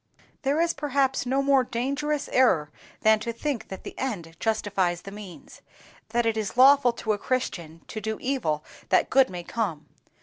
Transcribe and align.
There 0.41 0.59
is, 0.59 0.73
perhaps, 0.73 1.27
no 1.27 1.43
more 1.43 1.63
dangerous 1.63 2.27
error 2.29 2.71
than 3.01 3.19
to 3.19 3.31
think 3.31 3.67
that 3.67 3.83
the 3.83 3.93
end 3.99 4.35
justifies 4.39 5.03
the 5.03 5.11
means—that 5.11 6.25
it 6.25 6.35
is 6.37 6.57
lawful 6.57 6.91
to 6.93 7.13
a 7.13 7.19
Christian 7.19 7.81
to 7.87 8.01
do 8.01 8.17
evil 8.19 8.65
that 8.89 9.11
good 9.11 9.29
may 9.29 9.43
come. 9.43 9.85